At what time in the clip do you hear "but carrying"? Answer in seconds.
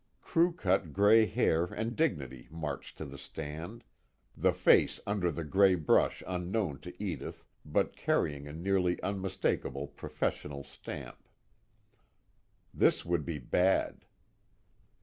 7.63-8.47